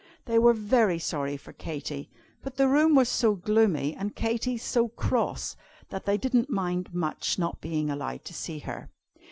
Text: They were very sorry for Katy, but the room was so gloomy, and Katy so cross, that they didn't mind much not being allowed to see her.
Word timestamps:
They 0.25 0.39
were 0.39 0.55
very 0.55 0.97
sorry 0.97 1.37
for 1.37 1.53
Katy, 1.53 2.09
but 2.41 2.57
the 2.57 2.67
room 2.67 2.95
was 2.95 3.07
so 3.07 3.35
gloomy, 3.35 3.95
and 3.95 4.15
Katy 4.15 4.57
so 4.57 4.87
cross, 4.87 5.55
that 5.89 6.07
they 6.07 6.17
didn't 6.17 6.49
mind 6.49 6.91
much 6.91 7.37
not 7.37 7.61
being 7.61 7.91
allowed 7.91 8.25
to 8.25 8.33
see 8.33 8.57
her. 8.57 8.89